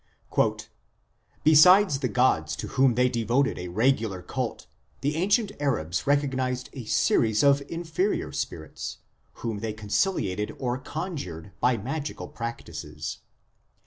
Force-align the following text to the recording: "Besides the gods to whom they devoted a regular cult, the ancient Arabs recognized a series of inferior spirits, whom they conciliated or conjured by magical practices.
"Besides 1.43 1.99
the 1.99 2.07
gods 2.07 2.55
to 2.55 2.69
whom 2.69 2.95
they 2.95 3.07
devoted 3.07 3.59
a 3.59 3.67
regular 3.67 4.23
cult, 4.23 4.65
the 5.01 5.15
ancient 5.15 5.51
Arabs 5.59 6.07
recognized 6.07 6.69
a 6.73 6.85
series 6.85 7.43
of 7.43 7.61
inferior 7.69 8.31
spirits, 8.31 8.97
whom 9.45 9.59
they 9.59 9.73
conciliated 9.73 10.55
or 10.57 10.79
conjured 10.79 11.51
by 11.59 11.77
magical 11.77 12.27
practices. 12.27 13.19